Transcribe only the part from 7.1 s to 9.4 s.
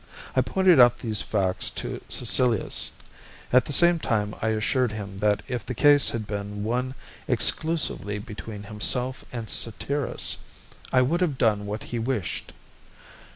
exclusively between himself